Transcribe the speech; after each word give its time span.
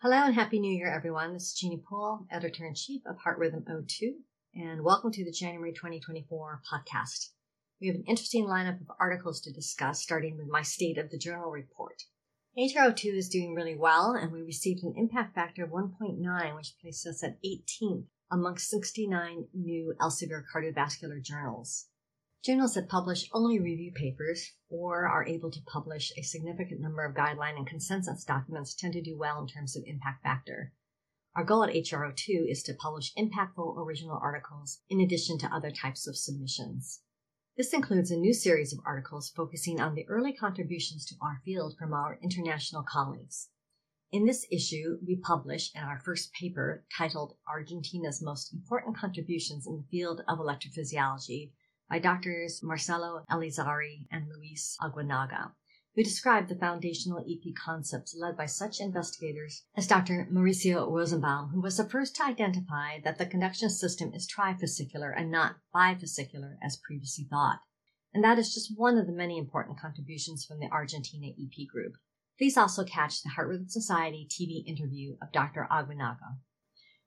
Hello 0.00 0.14
and 0.14 0.34
Happy 0.36 0.60
New 0.60 0.72
Year, 0.72 0.94
everyone. 0.94 1.32
This 1.32 1.48
is 1.48 1.54
Jeannie 1.54 1.82
Poole, 1.84 2.24
Editor 2.30 2.64
in 2.64 2.72
Chief 2.76 3.02
of 3.04 3.18
Heart 3.18 3.36
Rhythm 3.36 3.64
O2, 3.68 4.12
and 4.54 4.84
welcome 4.84 5.10
to 5.10 5.24
the 5.24 5.32
January 5.32 5.72
2024 5.72 6.62
podcast. 6.72 7.30
We 7.80 7.88
have 7.88 7.96
an 7.96 8.04
interesting 8.06 8.46
lineup 8.46 8.80
of 8.80 8.92
articles 9.00 9.40
to 9.40 9.52
discuss, 9.52 10.00
starting 10.00 10.36
with 10.36 10.46
my 10.46 10.62
State 10.62 10.98
of 10.98 11.10
the 11.10 11.18
Journal 11.18 11.50
report. 11.50 12.04
HRO2 12.56 13.16
is 13.16 13.28
doing 13.28 13.54
really 13.54 13.74
well, 13.74 14.12
and 14.12 14.30
we 14.30 14.42
received 14.42 14.84
an 14.84 14.94
impact 14.96 15.34
factor 15.34 15.64
of 15.64 15.70
1.9, 15.70 16.54
which 16.54 16.76
placed 16.80 17.04
us 17.04 17.24
at 17.24 17.42
18th 17.42 18.04
amongst 18.30 18.70
69 18.70 19.46
new 19.52 19.94
Elsevier 20.00 20.44
cardiovascular 20.54 21.20
journals. 21.20 21.86
Journals 22.44 22.74
that 22.74 22.88
publish 22.88 23.28
only 23.32 23.58
review 23.58 23.90
papers 23.92 24.52
or 24.68 25.08
are 25.08 25.26
able 25.26 25.50
to 25.50 25.60
publish 25.62 26.12
a 26.16 26.22
significant 26.22 26.80
number 26.80 27.04
of 27.04 27.16
guideline 27.16 27.56
and 27.56 27.66
consensus 27.66 28.22
documents 28.22 28.74
tend 28.74 28.92
to 28.92 29.02
do 29.02 29.18
well 29.18 29.40
in 29.40 29.48
terms 29.48 29.76
of 29.76 29.82
impact 29.86 30.22
factor. 30.22 30.72
Our 31.34 31.44
goal 31.44 31.64
at 31.64 31.74
HRO2 31.74 32.48
is 32.48 32.62
to 32.62 32.74
publish 32.74 33.12
impactful 33.14 33.76
original 33.76 34.18
articles 34.22 34.80
in 34.88 35.00
addition 35.00 35.36
to 35.38 35.52
other 35.52 35.72
types 35.72 36.06
of 36.06 36.16
submissions. 36.16 37.02
This 37.56 37.72
includes 37.72 38.12
a 38.12 38.16
new 38.16 38.32
series 38.32 38.72
of 38.72 38.78
articles 38.86 39.30
focusing 39.30 39.80
on 39.80 39.96
the 39.96 40.08
early 40.08 40.32
contributions 40.32 41.04
to 41.06 41.16
our 41.20 41.42
field 41.44 41.76
from 41.76 41.92
our 41.92 42.20
international 42.22 42.84
colleagues. 42.84 43.48
In 44.12 44.26
this 44.26 44.46
issue, 44.50 44.98
we 45.04 45.16
publish 45.16 45.72
in 45.74 45.82
our 45.82 45.98
first 45.98 46.32
paper 46.32 46.86
titled 46.96 47.34
Argentina's 47.48 48.22
Most 48.22 48.54
Important 48.54 48.96
Contributions 48.96 49.66
in 49.66 49.76
the 49.76 49.88
Field 49.90 50.22
of 50.28 50.38
Electrophysiology 50.38 51.50
by 51.88 51.98
Doctors 51.98 52.62
Marcelo 52.62 53.24
Elizari 53.30 54.06
and 54.10 54.26
Luis 54.28 54.76
Aguinaga, 54.80 55.52
who 55.94 56.02
described 56.02 56.48
the 56.48 56.54
foundational 56.54 57.24
EP 57.28 57.54
concepts 57.54 58.14
led 58.14 58.36
by 58.36 58.46
such 58.46 58.78
investigators 58.78 59.64
as 59.74 59.86
Dr. 59.86 60.28
Mauricio 60.30 60.88
Rosenbaum, 60.90 61.48
who 61.48 61.60
was 61.60 61.78
the 61.78 61.88
first 61.88 62.14
to 62.16 62.24
identify 62.24 63.00
that 63.04 63.18
the 63.18 63.26
conduction 63.26 63.70
system 63.70 64.12
is 64.12 64.28
trifascicular 64.28 65.12
and 65.16 65.30
not 65.30 65.56
bifascicular 65.74 66.56
as 66.62 66.76
previously 66.86 67.24
thought. 67.24 67.60
And 68.12 68.22
that 68.22 68.38
is 68.38 68.54
just 68.54 68.76
one 68.76 68.98
of 68.98 69.06
the 69.06 69.12
many 69.12 69.38
important 69.38 69.80
contributions 69.80 70.44
from 70.44 70.60
the 70.60 70.68
Argentina 70.70 71.28
EP 71.28 71.66
group. 71.66 71.94
Please 72.38 72.56
also 72.56 72.84
catch 72.84 73.22
the 73.22 73.30
Heart 73.30 73.48
Rhythm 73.48 73.68
Society 73.68 74.28
TV 74.30 74.64
interview 74.66 75.16
of 75.20 75.32
Dr. 75.32 75.66
Aguinaga. 75.70 76.38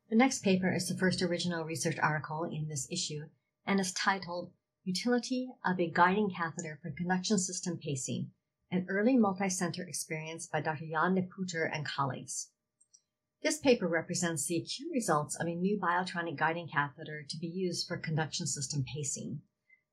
The 0.10 0.18
next 0.18 0.44
paper 0.44 0.74
is 0.74 0.90
the 0.90 0.98
first 0.98 1.22
original 1.22 1.64
research 1.64 1.98
article 2.00 2.44
in 2.44 2.68
this 2.68 2.88
issue 2.92 3.30
and 3.66 3.80
is 3.80 3.94
titled 3.94 4.52
Utility 4.84 5.48
of 5.64 5.80
a 5.80 5.92
Guiding 5.92 6.32
Catheter 6.36 6.80
for 6.82 6.90
Conduction 6.90 7.38
System 7.38 7.78
Pacing, 7.78 8.32
an 8.72 8.88
early 8.90 9.16
multi-center 9.16 9.84
experience 9.84 10.48
by 10.48 10.60
Dr. 10.60 10.88
Jan 10.88 11.14
de 11.14 11.22
Putter 11.22 11.66
and 11.66 11.86
colleagues. 11.86 12.50
This 13.44 13.60
paper 13.60 13.88
represents 13.88 14.48
the 14.48 14.58
acute 14.58 14.90
results 14.92 15.36
of 15.36 15.46
a 15.46 15.54
new 15.54 15.80
Biotronik 15.80 16.36
guiding 16.36 16.68
catheter 16.68 17.24
to 17.30 17.38
be 17.38 17.46
used 17.46 17.88
for 17.88 17.96
conduction 17.96 18.48
system 18.48 18.84
pacing. 18.92 19.44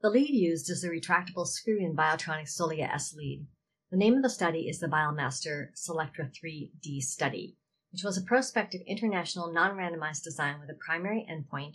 The 0.00 0.08
lead 0.08 0.30
used 0.30 0.70
is 0.70 0.80
the 0.80 0.88
retractable 0.88 1.46
screw-in 1.46 1.94
Biotronik 1.94 2.48
Solia 2.48 2.90
S 2.90 3.12
lead. 3.12 3.46
The 3.90 3.98
name 3.98 4.14
of 4.14 4.22
the 4.22 4.30
study 4.30 4.70
is 4.70 4.80
the 4.80 4.88
Biomaster 4.88 5.68
Selectra 5.76 6.32
3D 6.32 7.02
study, 7.02 7.58
which 7.92 8.04
was 8.04 8.16
a 8.16 8.22
prospective 8.22 8.80
international 8.86 9.52
non-randomized 9.52 10.22
design 10.22 10.60
with 10.60 10.70
a 10.70 10.78
primary 10.82 11.26
endpoint 11.30 11.74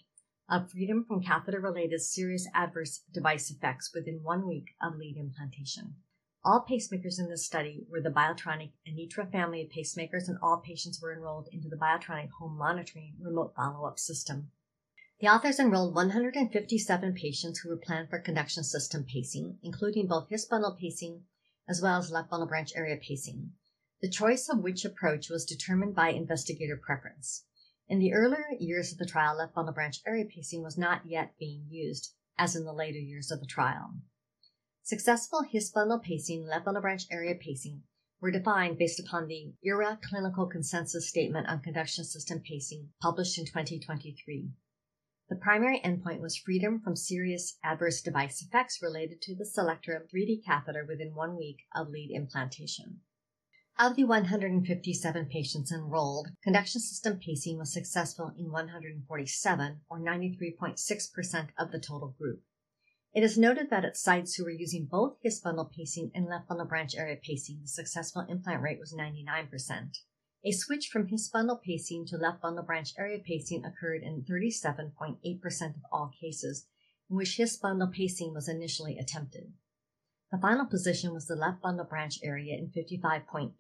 of 0.50 0.70
freedom 0.72 1.06
from 1.06 1.24
catheter 1.24 1.60
related 1.60 2.02
serious 2.02 2.48
adverse 2.54 3.02
device 3.12 3.50
effects 3.50 3.92
within 3.94 4.24
one 4.24 4.48
week 4.48 4.76
of 4.82 4.98
lead 4.98 5.18
implantation. 5.18 5.96
All 6.46 6.66
pacemakers 6.70 7.20
in 7.20 7.30
this 7.30 7.46
study 7.46 7.86
were 7.90 8.02
the 8.02 8.10
Biotronik 8.10 8.74
Enitra 8.88 9.32
family 9.32 9.62
of 9.62 9.70
pacemakers, 9.70 10.28
and 10.28 10.38
all 10.42 10.58
patients 10.58 11.02
were 11.02 11.14
enrolled 11.14 11.48
into 11.54 11.70
the 11.70 11.78
Biotronik 11.78 12.32
Home 12.40 12.58
Monitoring 12.58 13.16
Remote 13.22 13.54
Follow 13.56 13.88
Up 13.88 13.98
System. 13.98 14.52
The 15.20 15.30
authors 15.30 15.58
enrolled 15.58 15.96
157 15.96 17.14
patients 17.14 17.60
who 17.60 17.70
were 17.70 17.78
planned 17.78 18.10
for 18.10 18.20
conduction 18.20 18.66
system 18.66 19.06
pacing, 19.06 19.58
including 19.64 20.08
both 20.08 20.28
his 20.28 20.46
bundle 20.46 20.76
pacing 20.78 21.24
as 21.70 21.82
well 21.82 21.98
as 21.98 22.12
left 22.12 22.30
bundle 22.30 22.48
branch 22.48 22.74
area 22.76 22.98
pacing. 22.98 23.54
The 24.02 24.10
choice 24.10 24.50
of 24.50 24.60
which 24.60 24.84
approach 24.84 25.30
was 25.30 25.46
determined 25.46 25.96
by 25.96 26.10
investigator 26.10 26.76
preference. 26.76 27.46
In 27.90 28.00
the 28.00 28.14
earlier 28.14 28.46
years 28.60 28.94
of 28.94 28.98
the 28.98 29.06
trial, 29.06 29.38
left 29.38 29.56
bundle 29.56 29.74
branch 29.74 30.00
area 30.08 30.26
pacing 30.26 30.64
was 30.64 30.78
not 30.78 31.06
yet 31.06 31.38
being 31.38 31.66
used, 31.70 32.14
as 32.38 32.56
in 32.56 32.64
the 32.64 32.72
later 32.72 32.98
years 32.98 33.30
of 33.30 33.42
the 33.42 33.46
trial. 33.46 33.96
Successful 34.84 35.44
His 35.44 35.70
bundle 35.70 36.00
pacing 36.00 36.46
left 36.46 36.66
bundle 36.66 36.82
branch 36.82 37.04
area 37.12 37.36
pacing 37.36 37.84
were 38.22 38.32
defined 38.32 38.78
based 38.78 39.02
upon 39.02 39.28
the 39.28 39.54
EHRA 39.66 40.02
Clinical 40.02 40.46
Consensus 40.48 41.10
Statement 41.10 41.48
on 41.48 41.60
Conduction 41.60 42.06
System 42.06 42.40
Pacing 42.40 42.94
published 43.02 43.38
in 43.38 43.46
2023. 43.46 44.50
The 45.28 45.36
primary 45.36 45.82
endpoint 45.82 46.22
was 46.22 46.38
freedom 46.38 46.80
from 46.80 46.96
serious 46.96 47.58
adverse 47.64 48.02
device 48.02 48.42
effects 48.42 48.82
related 48.82 49.22
to 49.24 49.36
the 49.36 49.44
Selectra 49.44 50.08
3D 50.10 50.46
catheter 50.46 50.86
within 50.86 51.16
one 51.16 51.36
week 51.36 51.64
of 51.76 51.90
lead 51.90 52.12
implantation. 52.12 53.02
Of 53.80 53.96
the 53.96 54.04
157 54.04 55.26
patients 55.26 55.72
enrolled, 55.72 56.30
conduction 56.44 56.80
system 56.80 57.20
pacing 57.20 57.58
was 57.58 57.74
successful 57.74 58.32
in 58.38 58.52
147, 58.52 59.82
or 59.90 60.00
93.6% 60.00 61.50
of 61.58 61.72
the 61.72 61.80
total 61.80 62.10
group. 62.10 62.44
It 63.16 63.24
is 63.24 63.36
noted 63.36 63.72
that 63.72 63.84
at 63.84 63.98
sites 63.98 64.36
who 64.36 64.44
were 64.44 64.52
using 64.52 64.86
both 64.86 65.18
His 65.24 65.40
bundle 65.40 65.66
pacing 65.66 66.12
and 66.14 66.28
left 66.28 66.48
bundle 66.48 66.68
branch 66.68 66.96
area 66.96 67.16
pacing, 67.16 67.62
the 67.62 67.68
successful 67.68 68.24
implant 68.30 68.62
rate 68.62 68.80
was 68.80 68.94
99%. 68.94 69.98
A 70.46 70.52
switch 70.52 70.90
from 70.90 71.08
His 71.08 71.28
bundle 71.28 71.58
pacing 71.58 72.06
to 72.08 72.18
left 72.18 72.44
bundle 72.44 72.64
branch 72.64 72.94
area 72.96 73.18
pacing 73.20 73.66
occurred 73.66 74.04
in 74.04 74.24
37.8% 74.24 75.76
of 75.76 75.82
all 75.92 76.12
cases 76.22 76.68
in 77.10 77.16
which 77.16 77.38
His 77.38 77.58
bundle 77.58 77.88
pacing 77.88 78.36
was 78.36 78.48
initially 78.48 79.00
attempted. 79.00 79.54
The 80.34 80.40
final 80.40 80.66
position 80.66 81.14
was 81.14 81.28
the 81.28 81.36
left 81.36 81.62
bundle 81.62 81.86
branch 81.86 82.18
area 82.24 82.58
in 82.58 82.72
55.8% 82.72 83.54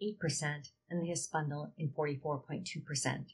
and 0.89 1.03
the 1.03 1.07
His 1.07 1.27
bundle 1.27 1.71
in 1.77 1.91
44.2%. 1.91 3.25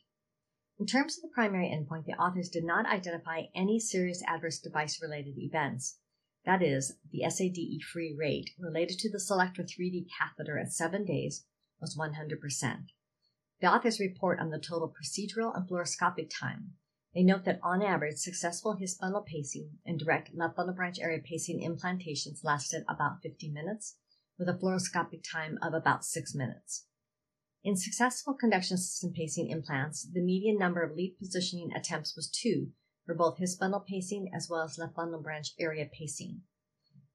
In 0.78 0.86
terms 0.86 1.18
of 1.18 1.22
the 1.22 1.34
primary 1.34 1.68
endpoint, 1.68 2.04
the 2.04 2.22
authors 2.22 2.50
did 2.50 2.66
not 2.66 2.86
identify 2.86 3.44
any 3.56 3.80
serious 3.80 4.22
adverse 4.28 4.60
device 4.60 5.02
related 5.02 5.38
events. 5.38 6.00
That 6.44 6.62
is, 6.62 6.98
the 7.14 7.22
SADE 7.30 7.82
free 7.82 8.14
rate 8.14 8.50
related 8.60 9.00
to 9.00 9.10
the 9.10 9.20
Selectra 9.20 9.64
3D 9.64 10.08
catheter 10.20 10.60
at 10.60 10.74
seven 10.74 11.06
days 11.06 11.46
was 11.80 11.98
100%. 11.98 12.88
The 13.62 13.68
authors 13.68 14.02
report 14.02 14.42
on 14.42 14.50
the 14.50 14.60
total 14.60 14.94
procedural 14.94 15.56
and 15.56 15.66
fluoroscopic 15.66 16.30
time. 16.30 16.72
They 17.16 17.24
note 17.24 17.44
that 17.46 17.60
on 17.64 17.82
average, 17.82 18.18
successful 18.18 18.76
His 18.76 18.96
bundle 18.96 19.24
pacing 19.24 19.80
and 19.86 19.98
direct 19.98 20.34
left 20.36 20.56
bundle 20.56 20.76
branch 20.76 21.00
area 21.00 21.20
pacing 21.20 21.62
implantations 21.62 22.44
lasted 22.44 22.84
about 22.88 23.22
50 23.24 23.50
minutes, 23.50 23.96
with 24.38 24.48
a 24.48 24.54
fluoroscopic 24.54 25.24
time 25.30 25.58
of 25.62 25.74
about 25.74 26.06
6 26.06 26.36
minutes. 26.36 26.86
In 27.64 27.76
successful 27.76 28.36
conduction 28.36 28.78
system 28.78 29.12
pacing 29.12 29.50
implants, 29.50 30.08
the 30.14 30.22
median 30.22 30.58
number 30.58 30.82
of 30.82 30.96
lead 30.96 31.18
positioning 31.18 31.72
attempts 31.76 32.16
was 32.16 32.30
2 32.30 32.72
for 33.06 33.16
both 33.16 33.40
His 33.40 33.56
bundle 33.56 33.80
pacing 33.82 34.30
as 34.34 34.48
well 34.48 34.62
as 34.62 34.78
left 34.78 34.96
bundle 34.96 35.22
branch 35.22 35.54
area 35.60 35.88
pacing. 35.92 36.44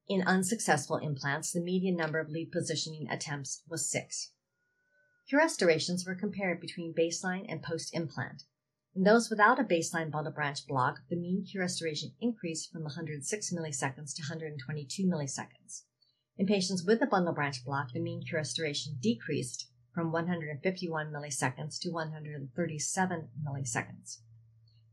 In 0.09 0.23
unsuccessful 0.23 0.97
implants, 0.97 1.53
the 1.53 1.63
median 1.63 1.97
number 1.97 2.19
of 2.19 2.29
lead 2.29 2.51
positioning 2.53 3.09
attempts 3.09 3.63
was 3.69 3.89
6. 3.91 4.33
QRS 5.33 5.57
durations 5.57 6.05
were 6.05 6.15
compared 6.15 6.61
between 6.61 6.93
baseline 6.93 7.47
and 7.49 7.63
post 7.63 7.95
implant. 7.95 8.43
In 8.97 9.03
those 9.03 9.29
without 9.29 9.59
a 9.59 9.65
baseline 9.65 10.13
bundle 10.13 10.33
branch 10.33 10.69
block, 10.69 11.01
the 11.11 11.17
mean 11.17 11.45
QRS 11.45 11.81
duration 11.81 12.13
increased 12.21 12.71
from 12.71 12.85
106 12.85 13.53
milliseconds 13.53 14.15
to 14.15 14.23
122 14.23 15.05
milliseconds. 15.05 15.83
In 16.39 16.47
patients 16.47 16.85
with 16.85 17.03
a 17.03 17.07
bundle 17.07 17.35
branch 17.35 17.65
block, 17.65 17.93
the 17.93 17.99
mean 17.99 18.23
QRS 18.23 18.55
duration 18.55 18.97
decreased 19.01 19.69
from 19.93 20.13
151 20.13 21.11
milliseconds 21.11 21.81
to 21.81 21.91
137 21.91 23.29
milliseconds. 23.45 24.19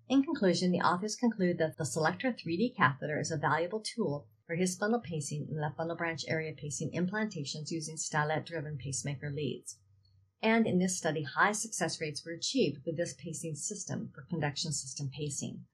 In 0.09 0.23
conclusion, 0.23 0.71
the 0.71 0.81
authors 0.81 1.15
conclude 1.15 1.59
that 1.59 1.77
the 1.77 1.83
Selectra 1.83 2.33
3D 2.33 2.75
catheter 2.75 3.19
is 3.19 3.29
a 3.29 3.37
valuable 3.37 3.81
tool 3.81 4.27
for 4.47 4.55
His 4.55 4.75
bundle 4.75 4.99
pacing 4.99 5.45
and 5.47 5.61
left 5.61 5.77
bundle 5.77 5.95
branch 5.95 6.25
area 6.27 6.53
pacing 6.53 6.89
implantations 6.93 7.69
using 7.69 7.97
stylet 7.97 8.47
driven 8.47 8.77
pacemaker 8.77 9.29
leads 9.29 9.77
and 10.41 10.65
in 10.65 10.79
this 10.79 10.97
study, 10.97 11.23
high 11.23 11.51
success 11.51 12.01
rates 12.01 12.25
were 12.25 12.31
achieved 12.31 12.85
with 12.85 12.97
this 12.97 13.13
pacing 13.13 13.55
system 13.55 14.09
for 14.13 14.23
conduction 14.29 14.71
system 14.71 15.09
pacing. 15.15 15.65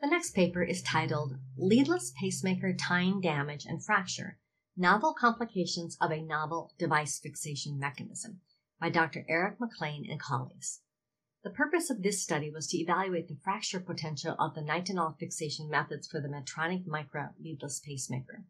The 0.00 0.08
next 0.08 0.34
paper 0.34 0.62
is 0.62 0.82
titled 0.82 1.38
Leadless 1.56 2.12
Pacemaker 2.20 2.72
Tine 2.72 3.20
Damage 3.20 3.64
and 3.64 3.84
Fracture 3.84 4.38
Novel 4.76 5.12
Complications 5.12 5.96
of 6.00 6.12
a 6.12 6.22
Novel 6.22 6.72
Device 6.78 7.18
Fixation 7.18 7.78
Mechanism 7.78 8.40
by 8.80 8.90
Dr. 8.90 9.24
Eric 9.28 9.58
McLean 9.58 10.08
and 10.08 10.20
colleagues. 10.20 10.82
The 11.42 11.50
purpose 11.50 11.90
of 11.90 12.02
this 12.02 12.22
study 12.22 12.50
was 12.50 12.68
to 12.68 12.78
evaluate 12.78 13.28
the 13.28 13.38
fracture 13.42 13.80
potential 13.80 14.36
of 14.38 14.54
the 14.54 14.60
nitinol 14.60 15.18
fixation 15.18 15.68
methods 15.68 16.06
for 16.06 16.20
the 16.20 16.28
Medtronic 16.28 16.86
Micra 16.86 17.32
leadless 17.40 17.80
pacemaker. 17.80 18.44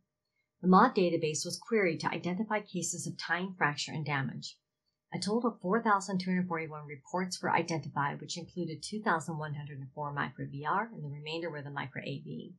The 0.60 0.68
MAUDE 0.68 0.96
database 0.96 1.44
was 1.44 1.58
queried 1.58 2.00
to 2.00 2.10
identify 2.10 2.60
cases 2.60 3.06
of 3.06 3.16
tine 3.16 3.54
fracture 3.56 3.92
and 3.92 4.04
damage. 4.04 4.58
A 5.12 5.18
total 5.18 5.50
of 5.50 5.60
4,241 5.60 6.86
reports 6.86 7.42
were 7.42 7.50
identified, 7.50 8.20
which 8.20 8.36
included 8.36 8.82
2,104 8.82 10.14
Micra 10.14 10.52
VR 10.52 10.92
and 10.92 11.02
the 11.02 11.08
remainder 11.08 11.50
were 11.50 11.62
the 11.62 11.70
Micra 11.70 12.02
AV. 12.02 12.54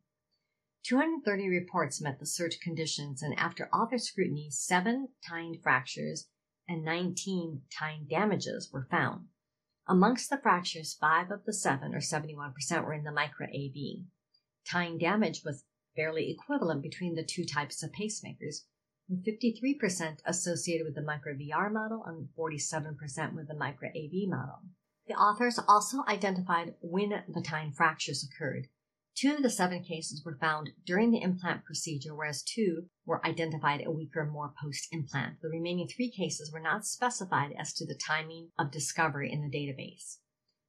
230 0.83 1.47
reports 1.47 2.01
met 2.01 2.19
the 2.19 2.25
search 2.25 2.59
conditions, 2.59 3.21
and 3.21 3.37
after 3.37 3.69
author 3.69 3.99
scrutiny, 3.99 4.49
seven 4.49 5.09
tined 5.27 5.61
fractures 5.61 6.27
and 6.67 6.83
19 6.83 7.61
tined 7.69 8.09
damages 8.09 8.71
were 8.71 8.87
found. 8.89 9.27
Amongst 9.87 10.29
the 10.29 10.37
fractures, 10.37 10.93
five 10.93 11.29
of 11.31 11.45
the 11.45 11.53
seven, 11.53 11.93
or 11.93 11.99
71%, 11.99 12.53
were 12.83 12.93
in 12.93 13.03
the 13.03 13.11
Micra 13.11 13.49
AV. 13.49 14.05
Tined 14.65 14.99
damage 14.99 15.43
was 15.43 15.65
fairly 15.95 16.31
equivalent 16.31 16.81
between 16.81 17.15
the 17.15 17.23
two 17.23 17.45
types 17.45 17.83
of 17.83 17.91
pacemakers, 17.91 18.65
with 19.09 19.25
53% 19.25 20.19
associated 20.25 20.85
with 20.85 20.95
the 20.95 21.01
Micra 21.01 21.35
VR 21.35 21.71
model 21.71 22.03
and 22.05 22.29
47% 22.37 23.33
with 23.33 23.47
the 23.47 23.55
Micra 23.55 23.89
AV 23.89 24.29
model. 24.29 24.59
The 25.07 25.15
authors 25.15 25.59
also 25.67 26.03
identified 26.07 26.75
when 26.81 27.23
the 27.27 27.41
tined 27.41 27.75
fractures 27.75 28.23
occurred. 28.23 28.67
Two 29.15 29.33
of 29.35 29.41
the 29.41 29.49
seven 29.49 29.83
cases 29.83 30.23
were 30.23 30.37
found 30.39 30.69
during 30.85 31.11
the 31.11 31.21
implant 31.21 31.65
procedure, 31.65 32.15
whereas 32.15 32.43
two 32.43 32.85
were 33.05 33.25
identified 33.25 33.83
a 33.85 33.91
week 33.91 34.15
or 34.15 34.25
more 34.25 34.53
post 34.61 34.87
implant. 34.91 35.41
The 35.41 35.49
remaining 35.49 35.87
three 35.87 36.11
cases 36.11 36.51
were 36.53 36.59
not 36.59 36.85
specified 36.85 37.53
as 37.59 37.73
to 37.73 37.85
the 37.85 37.99
timing 37.99 38.51
of 38.57 38.71
discovery 38.71 39.31
in 39.31 39.41
the 39.41 39.49
database. 39.49 40.19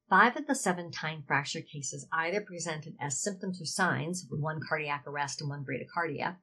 Five 0.09 0.37
of 0.37 0.49
the 0.49 0.57
seven 0.57 0.91
tined 0.91 1.27
fracture 1.27 1.61
cases 1.61 2.09
either 2.13 2.41
presented 2.41 2.97
as 3.01 3.23
symptoms 3.23 3.63
or 3.63 3.67
signs, 3.67 4.27
one 4.29 4.61
cardiac 4.67 5.05
arrest 5.07 5.41
and 5.41 5.49
one 5.49 5.65
bradycardia, 5.65 6.39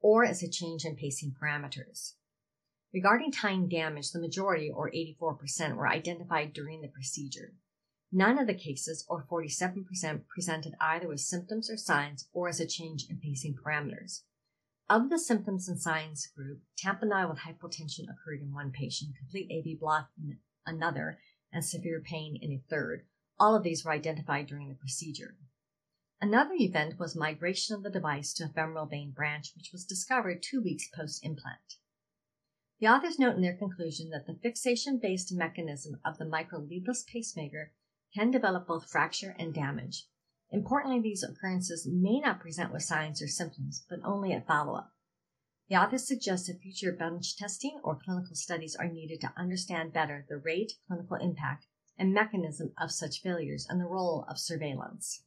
or 0.00 0.24
as 0.24 0.42
a 0.42 0.50
change 0.50 0.84
in 0.84 0.96
pacing 0.96 1.34
parameters. 1.40 2.14
Regarding 2.92 3.30
tined 3.30 3.70
damage, 3.70 4.10
the 4.10 4.18
majority, 4.18 4.70
or 4.70 4.90
84%, 4.90 5.76
were 5.76 5.86
identified 5.86 6.52
during 6.52 6.80
the 6.80 6.88
procedure. 6.88 7.54
None 8.10 8.38
of 8.38 8.48
the 8.48 8.54
cases, 8.54 9.04
or 9.08 9.24
47%, 9.30 10.26
presented 10.26 10.74
either 10.80 11.06
with 11.06 11.20
symptoms 11.20 11.70
or 11.70 11.76
signs 11.76 12.28
or 12.32 12.48
as 12.48 12.58
a 12.58 12.66
change 12.66 13.06
in 13.08 13.18
pacing 13.18 13.54
parameters. 13.54 14.22
Of 14.88 15.08
the 15.08 15.20
symptoms 15.20 15.68
and 15.68 15.80
signs 15.80 16.26
group, 16.26 16.62
tamponade 16.76 17.28
with 17.28 17.38
hypotension 17.38 18.10
occurred 18.10 18.40
in 18.42 18.52
one 18.52 18.72
patient, 18.72 19.14
complete 19.16 19.48
AV 19.52 19.78
block 19.78 20.10
in 20.18 20.38
another, 20.66 21.20
and 21.52 21.64
severe 21.64 22.00
pain 22.00 22.36
in 22.42 22.50
a 22.50 22.62
third. 22.68 23.06
All 23.38 23.54
of 23.54 23.62
these 23.62 23.84
were 23.84 23.92
identified 23.92 24.48
during 24.48 24.68
the 24.68 24.74
procedure. 24.74 25.36
Another 26.22 26.52
event 26.54 26.98
was 26.98 27.16
migration 27.16 27.74
of 27.74 27.82
the 27.82 27.90
device 27.90 28.34
to 28.34 28.44
a 28.44 28.48
femoral 28.48 28.84
vein 28.84 29.10
branch, 29.10 29.52
which 29.56 29.70
was 29.72 29.86
discovered 29.86 30.42
two 30.42 30.60
weeks 30.60 30.86
post 30.94 31.24
implant. 31.24 31.76
The 32.78 32.88
authors 32.88 33.18
note 33.18 33.36
in 33.36 33.42
their 33.42 33.56
conclusion 33.56 34.10
that 34.10 34.26
the 34.26 34.34
fixation 34.34 34.98
based 34.98 35.32
mechanism 35.32 35.98
of 36.04 36.18
the 36.18 36.26
Micra 36.26 36.66
leadless 36.68 37.04
pacemaker 37.04 37.72
can 38.14 38.30
develop 38.30 38.66
both 38.66 38.90
fracture 38.90 39.34
and 39.38 39.54
damage. 39.54 40.08
Importantly, 40.50 41.00
these 41.00 41.22
occurrences 41.22 41.86
may 41.86 42.20
not 42.20 42.40
present 42.40 42.70
with 42.70 42.82
signs 42.82 43.22
or 43.22 43.28
symptoms, 43.28 43.86
but 43.88 44.00
only 44.04 44.32
at 44.32 44.46
follow 44.46 44.74
up. 44.74 44.92
The 45.68 45.76
authors 45.76 46.06
suggest 46.06 46.48
that 46.48 46.60
future 46.60 46.92
bench 46.92 47.36
testing 47.36 47.80
or 47.82 47.98
clinical 47.98 48.34
studies 48.34 48.76
are 48.76 48.88
needed 48.88 49.22
to 49.22 49.32
understand 49.38 49.94
better 49.94 50.26
the 50.28 50.36
rate, 50.36 50.72
clinical 50.86 51.16
impact, 51.16 51.66
and 51.96 52.12
mechanism 52.12 52.74
of 52.78 52.90
such 52.90 53.22
failures 53.22 53.66
and 53.70 53.80
the 53.80 53.86
role 53.86 54.26
of 54.28 54.38
surveillance. 54.38 55.22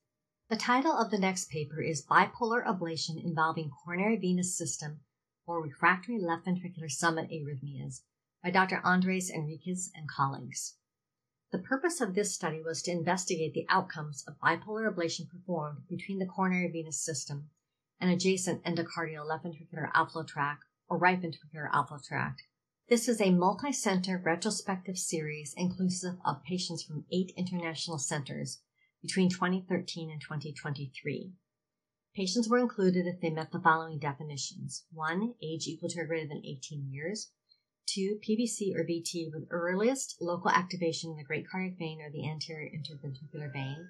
The 0.50 0.58
title 0.58 0.92
of 0.92 1.10
the 1.10 1.18
next 1.18 1.50
paper 1.50 1.82
is 1.82 2.06
Bipolar 2.06 2.66
Ablation 2.66 3.24
Involving 3.24 3.70
Coronary 3.70 4.18
Venous 4.18 4.58
System 4.58 5.00
for 5.46 5.62
Refractory 5.64 6.20
Left 6.20 6.46
Ventricular 6.46 6.92
Summit 6.92 7.30
Arrhythmias 7.30 8.02
by 8.44 8.52
Dr. 8.52 8.82
Andres 8.84 9.30
Enriquez 9.30 9.90
and 9.96 10.08
colleagues. 10.10 10.76
The 11.52 11.60
purpose 11.60 12.02
of 12.02 12.14
this 12.14 12.36
study 12.36 12.62
was 12.62 12.82
to 12.82 12.92
investigate 12.92 13.54
the 13.54 13.66
outcomes 13.70 14.26
of 14.28 14.38
bipolar 14.40 14.94
ablation 14.94 15.30
performed 15.30 15.88
between 15.88 16.20
the 16.20 16.26
coronary 16.26 16.70
venous 16.70 17.02
system 17.02 17.50
and 18.02 18.12
adjacent 18.12 18.64
endocardial 18.66 19.26
left 19.26 19.46
ventricular 19.46 19.92
outflow 19.94 20.24
tract 20.24 20.66
or 20.90 20.98
right 20.98 21.22
ventricular 21.22 21.70
outflow 21.72 22.00
tract 22.04 22.44
this 22.90 23.08
is 23.08 23.22
a 23.22 23.32
multi-center 23.32 24.18
retrospective 24.18 24.98
series 24.98 25.54
inclusive 25.56 26.16
of 26.26 26.44
patients 26.44 26.84
from 26.84 27.06
eight 27.14 27.32
international 27.38 27.98
centers 27.98 28.60
between 29.04 29.30
2013 29.30 30.10
and 30.10 30.22
2023. 30.22 31.34
Patients 32.16 32.50
were 32.50 32.58
included 32.58 33.06
if 33.06 33.20
they 33.20 33.30
met 33.30 33.52
the 33.52 33.60
following 33.60 34.00
definitions. 34.00 34.86
One, 34.92 35.34
age 35.44 35.68
equal 35.68 35.90
to 35.90 36.00
or 36.00 36.06
greater 36.06 36.28
than 36.28 36.42
18 36.46 36.88
years. 36.90 37.32
Two, 37.86 38.20
PVC 38.28 38.74
or 38.74 38.86
VT 38.86 39.32
with 39.34 39.48
earliest 39.52 40.16
local 40.22 40.50
activation 40.50 41.12
in 41.12 41.18
the 41.18 41.24
great 41.24 41.46
cardiac 41.50 41.78
vein 41.78 42.02
or 42.02 42.10
the 42.10 42.28
anterior 42.30 42.70
interventricular 42.70 43.52
vein. 43.52 43.90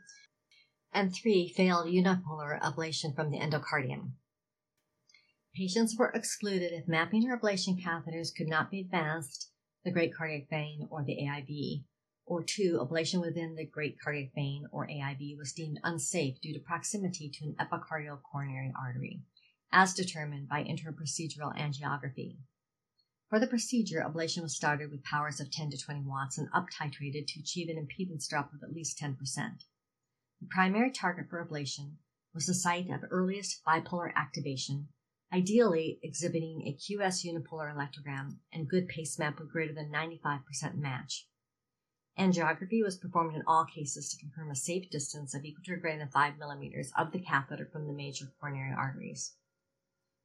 And 0.92 1.14
three, 1.14 1.48
failed 1.48 1.88
unipolar 1.88 2.60
ablation 2.60 3.16
from 3.16 3.30
the 3.30 3.40
endocardium. 3.40 4.14
Patients 5.56 5.96
were 5.96 6.10
excluded 6.10 6.72
if 6.72 6.88
mapping 6.88 7.30
or 7.30 7.38
ablation 7.38 7.80
catheters 7.80 8.34
could 8.36 8.48
not 8.48 8.72
be 8.72 8.82
advanced 8.82 9.52
the 9.84 9.92
great 9.92 10.16
cardiac 10.16 10.50
vein 10.50 10.88
or 10.90 11.04
the 11.04 11.18
AIV, 11.18 11.84
or 12.26 12.44
two, 12.44 12.80
ablation 12.80 13.22
within 13.22 13.56
the 13.56 13.66
great 13.66 14.00
cardiac 14.00 14.34
vein 14.34 14.66
or 14.72 14.88
AIV 14.88 15.38
was 15.38 15.54
deemed 15.54 15.80
unsafe 15.84 16.40
due 16.42 16.54
to 16.54 16.60
proximity 16.60 17.30
to 17.30 17.46
an 17.46 17.56
epicardial 17.60 18.22
coronary 18.22 18.72
artery, 18.80 19.22
as 19.72 19.94
determined 19.94 20.48
by 20.48 20.64
interprocedural 20.64 21.56
angiography. 21.58 22.38
For 23.30 23.40
the 23.40 23.48
procedure, 23.48 24.06
ablation 24.06 24.42
was 24.42 24.56
started 24.56 24.92
with 24.92 25.04
powers 25.04 25.40
of 25.40 25.52
10 25.52 25.72
to 25.72 25.78
20 25.78 26.02
watts 26.06 26.38
and 26.38 26.50
up 26.54 26.68
titrated 26.70 27.28
to 27.28 27.40
achieve 27.40 27.70
an 27.70 27.78
impedance 27.78 28.28
drop 28.28 28.54
of 28.54 28.62
at 28.64 28.74
least 28.74 29.00
10%. 29.00 29.18
The 30.40 30.48
primary 30.50 30.92
target 30.92 31.26
for 31.30 31.44
ablation 31.44 31.96
was 32.34 32.46
the 32.46 32.54
site 32.54 32.90
of 32.90 33.02
earliest 33.10 33.64
bipolar 33.66 34.14
activation 34.16 34.90
ideally 35.34 36.00
exhibiting 36.04 36.62
a 36.62 36.78
QS 36.78 37.26
unipolar 37.26 37.74
electrogram 37.74 38.38
and 38.54 38.70
good 38.70 38.88
pace 38.88 39.18
map 39.18 39.40
with 39.40 39.52
greater 39.52 39.74
than 39.74 39.92
95% 39.92 40.76
match. 40.76 41.28
Angiography 42.18 42.84
was 42.84 42.98
performed 42.98 43.36
in 43.36 43.44
all 43.48 43.66
cases 43.66 44.10
to 44.10 44.20
confirm 44.20 44.52
a 44.52 44.56
safe 44.56 44.90
distance 44.90 45.34
of 45.34 45.44
equal 45.44 45.64
to 45.64 45.74
or 45.74 45.78
greater 45.78 45.98
than 45.98 46.10
5 46.10 46.38
millimeters 46.38 46.92
of 46.96 47.12
the 47.12 47.20
catheter 47.20 47.66
from 47.66 47.88
the 47.88 47.94
major 47.94 48.32
coronary 48.40 48.72
arteries. 48.72 49.36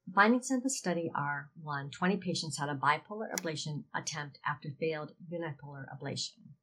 The 0.05 0.13
findings 0.13 0.51
of 0.51 0.61
the 0.61 0.69
study 0.69 1.11
are 1.15 1.49
1. 1.61 1.89
20 1.89 2.17
patients 2.17 2.57
had 2.57 2.69
a 2.69 2.75
bipolar 2.75 3.33
ablation 3.33 3.85
attempt 3.93 4.39
after 4.47 4.69
failed 4.69 5.13
unipolar 5.31 5.85
ablation. 5.89 6.53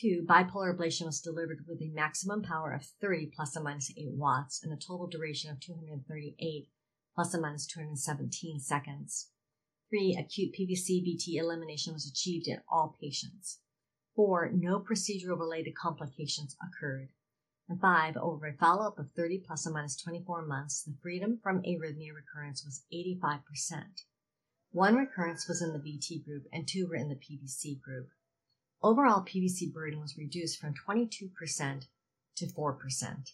2. 0.00 0.24
Bipolar 0.26 0.76
ablation 0.76 1.06
was 1.06 1.20
delivered 1.20 1.66
with 1.66 1.80
a 1.82 1.88
maximum 1.88 2.42
power 2.42 2.72
of 2.72 2.84
30 2.84 3.32
plus 3.34 3.56
or 3.56 3.62
minus 3.62 3.90
8 3.96 4.12
watts 4.12 4.62
and 4.62 4.72
a 4.72 4.76
total 4.76 5.06
duration 5.06 5.50
of 5.50 5.60
238 5.60 6.68
plus 7.14 7.34
or 7.34 7.40
minus 7.40 7.66
217 7.66 8.60
seconds. 8.60 9.28
3. 9.90 10.16
Acute 10.18 10.54
PVC 10.54 11.02
VT 11.04 11.38
elimination 11.38 11.92
was 11.92 12.06
achieved 12.06 12.48
in 12.48 12.60
all 12.70 12.96
patients. 13.00 13.58
4. 14.14 14.50
No 14.54 14.80
procedural 14.80 15.38
related 15.38 15.74
complications 15.74 16.56
occurred. 16.62 17.10
And 17.68 17.80
5. 17.80 18.16
Over 18.16 18.46
a 18.46 18.52
follow 18.54 18.86
up 18.86 18.98
of 18.98 19.10
30 19.16 19.44
plus 19.46 19.66
or 19.66 19.70
minus 19.70 19.96
24 19.96 20.46
months, 20.46 20.82
the 20.82 20.94
freedom 21.02 21.38
from 21.42 21.62
arrhythmia 21.62 22.14
recurrence 22.14 22.64
was 22.64 22.84
85%. 22.92 24.04
One 24.72 24.96
recurrence 24.96 25.46
was 25.48 25.62
in 25.62 25.72
the 25.72 25.78
VT 25.78 26.24
group 26.24 26.44
and 26.52 26.66
two 26.66 26.86
were 26.88 26.96
in 26.96 27.08
the 27.08 27.14
PVC 27.14 27.80
group. 27.80 28.08
Overall 28.82 29.22
PVC 29.22 29.72
burden 29.72 30.00
was 30.00 30.16
reduced 30.18 30.60
from 30.60 30.74
22% 30.74 31.86
to 32.36 32.46
4%. 32.46 33.32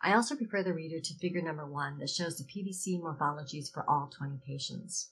I 0.00 0.14
also 0.14 0.36
refer 0.36 0.62
the 0.62 0.72
reader 0.72 1.00
to 1.00 1.18
figure 1.18 1.42
number 1.42 1.66
one 1.66 1.98
that 1.98 2.10
shows 2.10 2.38
the 2.38 2.44
PVC 2.44 3.00
morphologies 3.00 3.70
for 3.70 3.84
all 3.88 4.10
20 4.16 4.38
patients. 4.46 5.10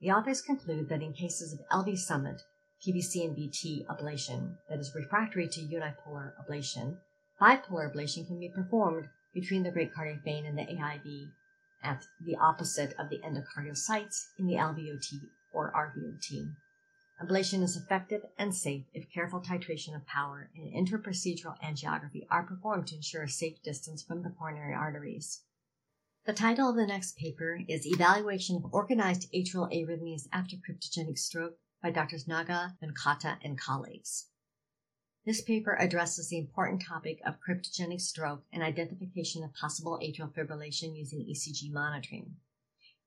The 0.00 0.10
authors 0.10 0.42
conclude 0.42 0.88
that 0.88 1.02
in 1.02 1.12
cases 1.12 1.52
of 1.52 1.60
LV 1.72 1.98
summit, 1.98 2.42
PVC 2.86 3.24
and 3.24 3.36
VT 3.36 3.84
ablation 3.86 4.58
that 4.68 4.78
is 4.78 4.94
refractory 4.94 5.48
to 5.48 5.60
unipolar 5.60 6.32
ablation, 6.40 6.98
bipolar 7.40 7.92
ablation 7.92 8.24
can 8.26 8.38
be 8.38 8.48
performed 8.48 9.08
between 9.34 9.64
the 9.64 9.72
great 9.72 9.92
cardiac 9.92 10.22
vein 10.22 10.46
and 10.46 10.56
the 10.56 10.62
AIV 10.62 11.30
at 11.82 12.06
the 12.24 12.36
opposite 12.36 12.94
of 12.96 13.10
the 13.10 13.18
endocardial 13.18 13.76
sites 13.76 14.28
in 14.38 14.46
the 14.46 14.54
LVOT 14.54 15.20
or 15.52 15.72
RVOT. 15.72 16.54
Ablation 17.20 17.62
is 17.62 17.76
effective 17.76 18.22
and 18.38 18.54
safe 18.54 18.84
if 18.94 19.10
careful 19.12 19.40
titration 19.40 19.96
of 19.96 20.06
power 20.06 20.50
and 20.54 20.72
interprocedural 20.72 21.58
angiography 21.64 22.26
are 22.30 22.44
performed 22.44 22.86
to 22.86 22.94
ensure 22.94 23.24
a 23.24 23.28
safe 23.28 23.60
distance 23.64 24.02
from 24.02 24.22
the 24.22 24.30
coronary 24.30 24.74
arteries. 24.74 25.42
The 26.24 26.32
title 26.32 26.68
of 26.68 26.76
the 26.76 26.86
next 26.86 27.16
paper 27.16 27.60
is 27.68 27.86
Evaluation 27.86 28.56
of 28.56 28.72
Organized 28.72 29.32
Atrial 29.32 29.72
Arrhythmias 29.72 30.28
After 30.32 30.56
Cryptogenic 30.56 31.18
Stroke 31.18 31.58
by 31.82 31.90
Drs. 31.90 32.26
Naga, 32.26 32.76
Venkata, 32.82 33.38
and 33.42 33.58
colleagues. 33.58 34.26
This 35.24 35.42
paper 35.42 35.76
addresses 35.80 36.28
the 36.28 36.38
important 36.38 36.82
topic 36.82 37.20
of 37.26 37.40
cryptogenic 37.40 38.00
stroke 38.00 38.44
and 38.52 38.62
identification 38.62 39.42
of 39.42 39.52
possible 39.54 39.98
atrial 40.00 40.32
fibrillation 40.32 40.96
using 40.96 41.26
ECG 41.26 41.72
monitoring. 41.72 42.36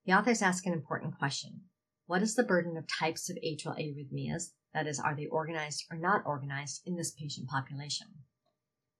The 0.05 0.13
authors 0.13 0.41
ask 0.41 0.65
an 0.65 0.73
important 0.73 1.17
question 1.17 1.61
what 2.07 2.23
is 2.23 2.33
the 2.33 2.43
burden 2.43 2.75
of 2.75 2.87
types 2.87 3.29
of 3.29 3.37
atrial 3.37 3.77
arrhythmias, 3.77 4.53
That 4.73 4.87
is, 4.87 4.99
are 4.99 5.15
they 5.15 5.27
organized 5.27 5.85
or 5.91 5.97
not 5.97 6.25
organized 6.25 6.81
in 6.85 6.95
this 6.95 7.11
patient 7.11 7.47
population? 7.47 8.07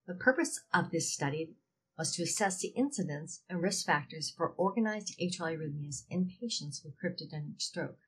The 0.06 0.14
purpose 0.14 0.60
of 0.72 0.90
this 0.90 1.12
study 1.12 1.56
was 1.98 2.14
to 2.14 2.22
assess 2.22 2.60
the 2.60 2.68
incidence 2.68 3.42
and 3.48 3.60
risk 3.60 3.84
factors 3.84 4.30
for 4.30 4.50
organized 4.50 5.18
atrial 5.18 5.58
arrhythmias 5.58 6.04
in 6.08 6.30
patients 6.40 6.82
with 6.84 6.94
cryptogenic 6.96 7.60
stroke. 7.60 7.98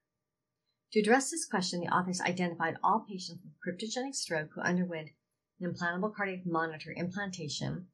To 0.92 1.00
address 1.00 1.30
this 1.30 1.46
question, 1.46 1.80
the 1.80 1.86
authors 1.86 2.20
identified 2.20 2.76
all 2.82 3.06
patients 3.08 3.40
with 3.42 3.54
cryptogenic 3.64 4.14
stroke 4.14 4.50
who 4.54 4.60
underwent 4.60 5.10
an 5.58 5.72
implantable 5.72 6.14
cardiac 6.14 6.44
monitor 6.44 6.92
implantation 6.94 7.86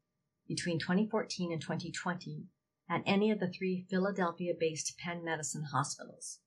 between 0.49 0.81
2014 0.81 1.53
and 1.53 1.61
2020 1.61 2.47
at 2.91 3.03
any 3.07 3.31
of 3.31 3.39
the 3.39 3.53
three 3.53 3.87
Philadelphia 3.89 4.53
based 4.59 4.99
Penn 4.99 5.25
Medicine 5.25 5.67
hospitals. 5.73 6.41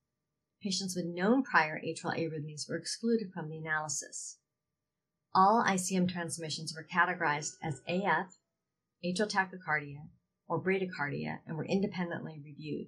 Patients 0.61 0.93
with 0.93 1.05
known 1.05 1.41
prior 1.41 1.79
atrial 1.79 2.17
arrhythmias 2.17 2.67
were 2.67 2.75
excluded 2.75 3.31
from 3.33 3.49
the 3.49 3.57
analysis. 3.57 4.39
All 5.33 5.63
ICM 5.65 6.11
transmissions 6.11 6.75
were 6.75 6.85
categorized 6.85 7.55
as 7.63 7.81
AF, 7.87 8.37
atrial 9.05 9.31
tachycardia, 9.31 10.09
or 10.49 10.61
bradycardia 10.61 11.39
and 11.47 11.55
were 11.55 11.65
independently 11.65 12.41
reviewed. 12.43 12.87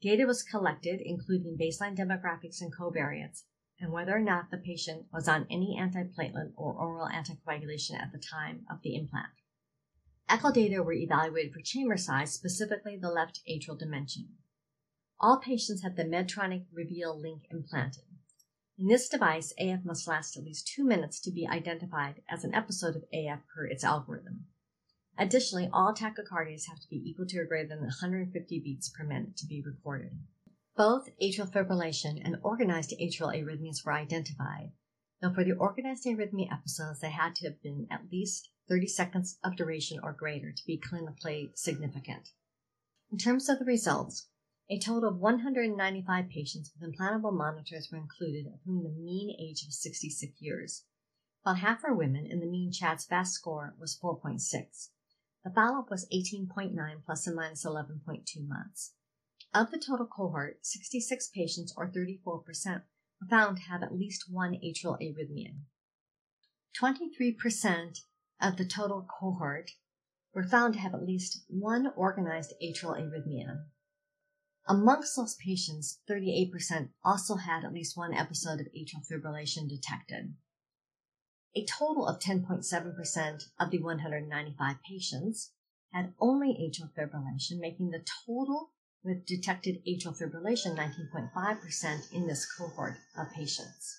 Data 0.00 0.26
was 0.26 0.42
collected, 0.42 1.00
including 1.00 1.56
baseline 1.56 1.96
demographics 1.96 2.60
and 2.60 2.74
covariates, 2.74 3.44
and 3.80 3.92
whether 3.92 4.16
or 4.16 4.20
not 4.20 4.50
the 4.50 4.58
patient 4.58 5.06
was 5.12 5.28
on 5.28 5.46
any 5.50 5.78
antiplatelet 5.80 6.52
or 6.56 6.72
oral 6.74 7.08
anticoagulation 7.08 7.94
at 8.00 8.12
the 8.12 8.18
time 8.18 8.66
of 8.70 8.82
the 8.82 8.94
implant. 8.94 9.32
Echo 10.28 10.50
data 10.50 10.82
were 10.82 10.92
evaluated 10.92 11.52
for 11.52 11.60
chamber 11.60 11.96
size, 11.96 12.32
specifically 12.32 12.96
the 12.96 13.10
left 13.10 13.40
atrial 13.48 13.78
dimension. 13.78 14.28
All 15.18 15.38
patients 15.38 15.82
had 15.82 15.96
the 15.96 16.04
Medtronic 16.04 16.66
Reveal 16.72 17.16
LINQ 17.18 17.42
implanted. 17.50 18.04
In 18.78 18.88
this 18.88 19.08
device, 19.08 19.54
AF 19.58 19.84
must 19.84 20.06
last 20.06 20.36
at 20.36 20.44
least 20.44 20.66
two 20.66 20.84
minutes 20.84 21.20
to 21.20 21.30
be 21.30 21.48
identified 21.48 22.22
as 22.28 22.44
an 22.44 22.54
episode 22.54 22.96
of 22.96 23.04
AF 23.12 23.40
per 23.54 23.64
its 23.66 23.82
algorithm. 23.82 24.46
Additionally, 25.18 25.70
all 25.72 25.94
tachycardias 25.94 26.68
have 26.68 26.78
to 26.80 26.88
be 26.90 27.02
equal 27.08 27.26
to 27.26 27.38
or 27.38 27.46
greater 27.46 27.68
than 27.68 27.80
150 27.80 28.60
beats 28.60 28.90
per 28.90 29.02
minute 29.02 29.36
to 29.38 29.46
be 29.46 29.62
recorded. 29.62 30.18
Both 30.76 31.08
atrial 31.22 31.50
fibrillation 31.50 32.20
and 32.22 32.36
organized 32.42 32.92
atrial 33.00 33.34
arrhythmias 33.34 33.82
were 33.84 33.94
identified, 33.94 34.72
Now, 35.22 35.32
for 35.32 35.42
the 35.42 35.54
organized 35.54 36.04
arrhythmia 36.04 36.52
episodes, 36.52 37.00
they 37.00 37.10
had 37.10 37.34
to 37.36 37.48
have 37.48 37.62
been 37.62 37.86
at 37.90 38.12
least 38.12 38.50
30 38.68 38.88
seconds 38.88 39.38
of 39.42 39.56
duration 39.56 39.98
or 40.02 40.12
greater 40.12 40.52
to 40.52 40.66
be 40.66 40.78
clinically 40.78 41.56
significant. 41.56 42.28
In 43.10 43.16
terms 43.16 43.48
of 43.48 43.58
the 43.58 43.64
results, 43.64 44.28
a 44.68 44.78
total 44.78 45.08
of 45.08 45.18
195 45.18 46.28
patients 46.28 46.72
with 46.74 46.92
implantable 46.92 47.32
monitors 47.32 47.88
were 47.90 47.96
included, 47.96 48.46
of 48.48 48.60
whom 48.66 48.82
the 48.82 48.90
mean 48.90 49.34
age 49.40 49.64
was 49.64 49.80
66 49.80 50.42
years. 50.42 50.84
About 51.42 51.60
half 51.60 51.84
were 51.84 51.94
women, 51.94 52.26
and 52.30 52.42
the 52.42 52.46
mean 52.46 52.70
CHA2DS 52.70 53.08
VASc 53.08 53.28
score 53.28 53.74
was 53.78 53.98
4.6. 53.98 54.90
The 55.46 55.52
follow-up 55.52 55.90
was 55.90 56.08
18.9 56.12 56.74
plus 57.04 57.28
and 57.28 57.36
minus 57.36 57.64
11.2 57.64 58.48
months. 58.48 58.94
Of 59.54 59.70
the 59.70 59.78
total 59.78 60.06
cohort, 60.06 60.66
66 60.66 61.30
patients, 61.32 61.72
or 61.76 61.88
34%, 61.88 62.82
were 63.20 63.28
found 63.30 63.58
to 63.58 63.62
have 63.62 63.84
at 63.84 63.94
least 63.94 64.24
one 64.28 64.54
atrial 64.54 64.98
arrhythmia. 65.00 65.54
23% 66.82 68.00
of 68.42 68.56
the 68.56 68.64
total 68.64 69.06
cohort 69.20 69.70
were 70.34 70.42
found 70.42 70.74
to 70.74 70.80
have 70.80 70.94
at 70.94 71.06
least 71.06 71.44
one 71.46 71.92
organized 71.94 72.52
atrial 72.60 73.00
arrhythmia. 73.00 73.66
Amongst 74.66 75.14
those 75.14 75.36
patients, 75.36 76.00
38% 76.10 76.88
also 77.04 77.36
had 77.36 77.64
at 77.64 77.72
least 77.72 77.96
one 77.96 78.12
episode 78.12 78.58
of 78.58 78.66
atrial 78.76 79.06
fibrillation 79.08 79.68
detected. 79.68 80.34
A 81.56 81.64
total 81.64 82.06
of 82.06 82.20
10.7% 82.20 83.48
of 83.58 83.70
the 83.70 83.78
195 83.78 84.76
patients 84.86 85.52
had 85.90 86.12
only 86.20 86.48
atrial 86.48 86.92
fibrillation, 86.92 87.60
making 87.60 87.88
the 87.88 88.04
total 88.26 88.72
with 89.02 89.24
detected 89.24 89.82
atrial 89.88 90.14
fibrillation 90.14 90.76
19.5% 90.76 92.12
in 92.12 92.26
this 92.26 92.44
cohort 92.44 92.98
of 93.16 93.32
patients. 93.32 93.96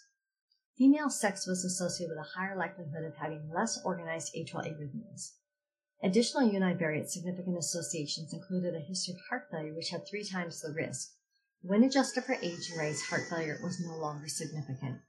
Female 0.78 1.10
sex 1.10 1.48
was 1.48 1.66
associated 1.66 2.16
with 2.16 2.28
a 2.28 2.38
higher 2.38 2.56
likelihood 2.56 3.04
of 3.04 3.16
having 3.16 3.50
less 3.52 3.82
organized 3.84 4.36
atrial 4.36 4.64
arrhythmias. 4.64 5.32
Additional 6.04 6.48
univariate 6.48 7.10
significant 7.10 7.58
associations 7.58 8.34
included 8.34 8.76
a 8.76 8.80
history 8.82 9.16
of 9.16 9.20
heart 9.32 9.48
failure, 9.50 9.74
which 9.74 9.90
had 9.90 10.08
three 10.08 10.24
times 10.24 10.62
the 10.62 10.72
risk. 10.72 11.10
When 11.64 11.84
adjusted 11.84 12.24
for 12.24 12.36
age 12.36 12.70
and 12.70 12.80
race, 12.80 13.02
heart 13.02 13.24
failure 13.28 13.58
was 13.64 13.80
no 13.80 13.98
longer 13.98 14.28
significant. 14.28 15.00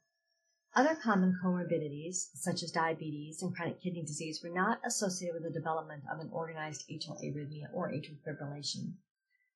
Other 0.78 0.94
common 0.94 1.36
comorbidities, 1.42 2.28
such 2.34 2.62
as 2.62 2.70
diabetes 2.70 3.42
and 3.42 3.52
chronic 3.52 3.82
kidney 3.82 4.04
disease, 4.04 4.40
were 4.44 4.54
not 4.54 4.78
associated 4.86 5.34
with 5.34 5.42
the 5.42 5.58
development 5.58 6.04
of 6.08 6.20
an 6.20 6.30
organized 6.30 6.88
atrial 6.88 7.20
arrhythmia 7.20 7.66
or 7.74 7.90
atrial 7.90 8.20
fibrillation. 8.24 8.92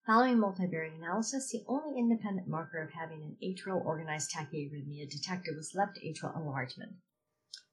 Following 0.05 0.38
multivariate 0.38 0.97
analysis, 0.97 1.52
the 1.52 1.62
only 1.69 1.97
independent 1.97 2.49
marker 2.49 2.83
of 2.83 2.91
having 2.91 3.23
an 3.23 3.37
atrial 3.41 3.85
organized 3.85 4.33
tachyarrhythmia 4.33 5.09
detected 5.09 5.55
was 5.55 5.76
left 5.76 5.97
atrial 6.05 6.37
enlargement. 6.37 6.95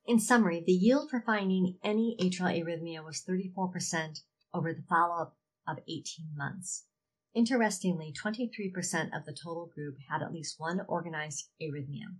In 0.05 0.19
summary, 0.19 0.63
the 0.63 0.71
yield 0.71 1.09
for 1.09 1.19
finding 1.19 1.79
any 1.83 2.17
atrial 2.21 2.55
arrhythmia 2.55 3.03
was 3.03 3.25
34% 3.27 4.19
over 4.53 4.75
the 4.75 4.85
follow-up 4.87 5.35
of 5.67 5.79
18 5.87 6.03
months. 6.35 6.85
Interestingly, 7.33 8.13
23% 8.13 9.05
of 9.11 9.25
the 9.25 9.33
total 9.33 9.71
group 9.73 9.95
had 10.07 10.21
at 10.21 10.31
least 10.31 10.59
one 10.59 10.81
organized 10.87 11.49
arrhythmia 11.59 12.13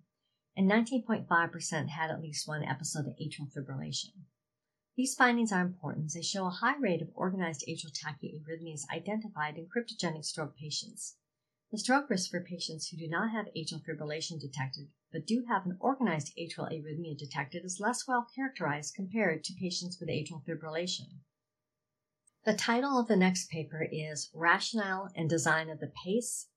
and 0.59 0.69
19.5% 0.69 1.87
had 1.87 2.11
at 2.11 2.21
least 2.21 2.45
one 2.45 2.65
episode 2.65 3.07
of 3.07 3.13
atrial 3.13 3.49
fibrillation. 3.49 4.11
These 4.97 5.15
findings 5.15 5.53
are 5.53 5.61
important 5.61 6.07
as 6.07 6.15
they 6.15 6.21
show 6.21 6.47
a 6.47 6.49
high 6.49 6.75
rate 6.77 7.01
of 7.01 7.07
organized 7.15 7.63
atrial 7.65 7.97
tachyarrhythmias 7.97 8.81
identified 8.93 9.57
in 9.57 9.67
cryptogenic 9.67 10.25
stroke 10.25 10.57
patients. 10.57 11.15
The 11.71 11.77
stroke 11.77 12.09
risk 12.09 12.29
for 12.29 12.43
patients 12.43 12.89
who 12.89 12.97
do 12.97 13.07
not 13.07 13.31
have 13.31 13.45
atrial 13.55 13.81
fibrillation 13.85 14.37
detected 14.37 14.89
but 15.13 15.25
do 15.25 15.45
have 15.47 15.65
an 15.65 15.77
organized 15.79 16.33
atrial 16.37 16.69
arrhythmia 16.69 17.17
detected 17.17 17.63
is 17.63 17.79
less 17.79 18.05
well 18.05 18.27
characterized 18.35 18.95
compared 18.95 19.45
to 19.45 19.53
patients 19.57 19.97
with 19.97 20.09
atrial 20.09 20.43
fibrillation. 20.45 21.19
The 22.43 22.53
title 22.53 22.99
of 22.99 23.07
the 23.07 23.15
next 23.15 23.49
paper 23.49 23.87
is 23.89 24.29
Rationale 24.33 25.09
and 25.15 25.29
Design 25.29 25.69
of 25.69 25.79
the 25.79 25.93
PACE 26.03 26.48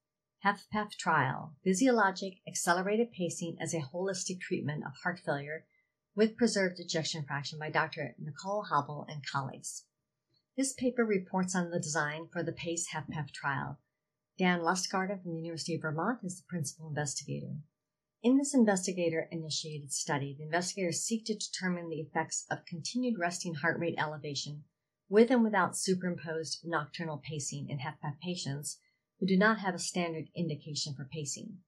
HFpEF 0.44 0.96
trial, 0.96 1.54
physiologic 1.62 2.38
accelerated 2.48 3.12
pacing 3.12 3.56
as 3.60 3.72
a 3.72 3.78
holistic 3.94 4.40
treatment 4.40 4.82
of 4.84 4.92
heart 5.04 5.20
failure 5.20 5.66
with 6.16 6.36
preserved 6.36 6.80
ejection 6.80 7.24
fraction 7.24 7.60
by 7.60 7.70
Dr. 7.70 8.16
Nicole 8.18 8.66
Habel 8.68 9.06
and 9.08 9.24
colleagues. 9.24 9.84
This 10.56 10.72
paper 10.72 11.04
reports 11.04 11.54
on 11.54 11.70
the 11.70 11.78
design 11.78 12.26
for 12.26 12.42
the 12.42 12.50
PACE 12.50 12.88
HFpEF 12.92 13.30
trial. 13.30 13.78
Dan 14.36 14.62
Lustgarten 14.62 15.22
from 15.22 15.36
the 15.36 15.42
University 15.42 15.76
of 15.76 15.82
Vermont 15.82 16.18
is 16.24 16.38
the 16.38 16.46
principal 16.48 16.88
investigator. 16.88 17.58
In 18.20 18.36
this 18.36 18.52
investigator 18.52 19.28
initiated 19.30 19.92
study, 19.92 20.34
the 20.36 20.44
investigators 20.44 21.04
seek 21.04 21.24
to 21.26 21.36
determine 21.36 21.88
the 21.88 22.00
effects 22.00 22.46
of 22.50 22.66
continued 22.66 23.16
resting 23.16 23.54
heart 23.54 23.78
rate 23.78 23.94
elevation 23.96 24.64
with 25.08 25.30
and 25.30 25.44
without 25.44 25.76
superimposed 25.76 26.62
nocturnal 26.64 27.22
pacing 27.24 27.68
in 27.70 27.78
HFpEF 27.78 28.18
patients 28.20 28.78
who 29.22 29.28
do 29.28 29.38
not 29.38 29.60
have 29.60 29.72
a 29.72 29.78
standard 29.78 30.24
indication 30.34 30.92
for 30.96 31.04
pacing. 31.04 31.58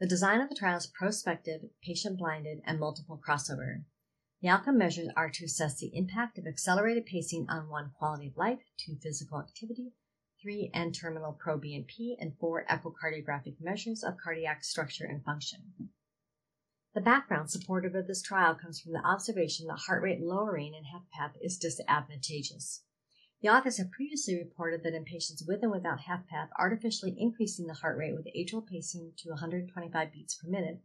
The 0.00 0.06
design 0.06 0.42
of 0.42 0.50
the 0.50 0.54
trial 0.54 0.76
is 0.76 0.86
prospective, 0.86 1.62
patient 1.82 2.18
blinded, 2.18 2.60
and 2.66 2.78
multiple 2.78 3.18
crossover. 3.26 3.84
The 4.42 4.48
outcome 4.48 4.76
measures 4.76 5.08
are 5.16 5.30
to 5.30 5.46
assess 5.46 5.78
the 5.78 5.96
impact 5.96 6.36
of 6.36 6.46
accelerated 6.46 7.06
pacing 7.06 7.46
on 7.48 7.70
one, 7.70 7.92
quality 7.98 8.26
of 8.26 8.36
life, 8.36 8.58
two, 8.76 8.96
physical 9.02 9.40
activity, 9.40 9.94
three, 10.42 10.70
N-terminal 10.74 11.40
proBNP, 11.42 12.16
and 12.20 12.36
four, 12.38 12.66
echocardiographic 12.70 13.54
measures 13.62 14.04
of 14.04 14.18
cardiac 14.22 14.62
structure 14.62 15.06
and 15.06 15.24
function. 15.24 15.88
The 16.94 17.00
background 17.00 17.50
supportive 17.50 17.94
of 17.94 18.08
this 18.08 18.20
trial 18.20 18.54
comes 18.54 18.78
from 18.78 18.92
the 18.92 19.02
observation 19.02 19.68
that 19.68 19.84
heart 19.86 20.02
rate 20.02 20.20
lowering 20.20 20.74
in 20.74 20.82
HFpEF 20.82 21.32
is 21.40 21.56
disadvantageous. 21.56 22.82
The 23.44 23.50
authors 23.50 23.76
have 23.76 23.90
previously 23.90 24.38
reported 24.38 24.82
that 24.84 24.94
in 24.94 25.04
patients 25.04 25.44
with 25.46 25.62
and 25.62 25.70
without 25.70 25.98
HFpEF, 26.08 26.48
artificially 26.58 27.14
increasing 27.18 27.66
the 27.66 27.74
heart 27.74 27.98
rate 27.98 28.14
with 28.14 28.26
atrial 28.34 28.66
pacing 28.66 29.12
to 29.18 29.28
125 29.28 30.12
beats 30.12 30.34
per 30.36 30.48
minute 30.48 30.80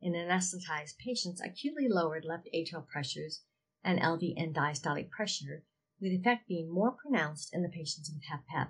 in 0.00 0.12
anesthetized 0.12 0.96
patients 0.98 1.40
acutely 1.40 1.88
lowered 1.88 2.24
left 2.24 2.48
atrial 2.54 2.86
pressures 2.86 3.42
and 3.82 3.98
LV 3.98 4.32
end 4.36 4.54
diastolic 4.54 5.10
pressure, 5.10 5.64
with 6.00 6.12
the 6.12 6.18
effect 6.18 6.46
being 6.46 6.72
more 6.72 6.92
pronounced 6.92 7.52
in 7.52 7.64
the 7.64 7.68
patients 7.68 8.08
with 8.08 8.22
HFpEF. 8.22 8.68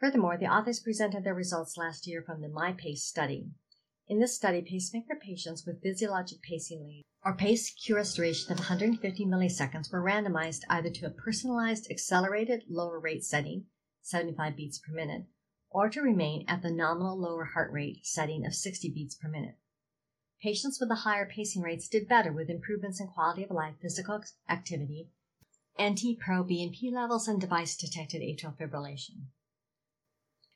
Furthermore, 0.00 0.36
the 0.36 0.52
authors 0.52 0.80
presented 0.80 1.22
their 1.22 1.36
results 1.36 1.76
last 1.76 2.04
year 2.04 2.20
from 2.20 2.40
the 2.40 2.48
MyPace 2.48 2.98
study. 2.98 3.52
In 4.06 4.20
this 4.20 4.36
study, 4.36 4.60
pacemaker 4.60 5.16
patients 5.16 5.64
with 5.64 5.82
physiologic 5.82 6.42
pacing 6.42 6.84
lead 6.84 7.04
or 7.24 7.34
pace 7.34 7.74
QRS 7.74 8.14
duration 8.14 8.52
of 8.52 8.58
150 8.58 9.24
milliseconds 9.24 9.90
were 9.90 10.02
randomized 10.02 10.60
either 10.68 10.90
to 10.90 11.06
a 11.06 11.10
personalized 11.10 11.90
accelerated 11.90 12.64
lower 12.68 13.00
rate 13.00 13.24
setting, 13.24 13.64
75 14.02 14.56
beats 14.56 14.78
per 14.78 14.92
minute, 14.92 15.24
or 15.70 15.88
to 15.88 16.02
remain 16.02 16.44
at 16.46 16.60
the 16.60 16.70
nominal 16.70 17.18
lower 17.18 17.46
heart 17.46 17.72
rate 17.72 18.04
setting 18.04 18.44
of 18.44 18.54
60 18.54 18.90
beats 18.90 19.14
per 19.14 19.28
minute. 19.28 19.56
Patients 20.42 20.78
with 20.78 20.90
the 20.90 20.96
higher 20.96 21.26
pacing 21.26 21.62
rates 21.62 21.88
did 21.88 22.06
better 22.06 22.30
with 22.30 22.50
improvements 22.50 23.00
in 23.00 23.06
quality 23.06 23.44
of 23.44 23.50
life, 23.50 23.76
physical 23.80 24.22
activity, 24.50 25.08
NT-proBNP 25.80 26.92
levels, 26.92 27.26
and 27.26 27.40
device-detected 27.40 28.20
atrial 28.20 28.54
fibrillation. 28.54 29.28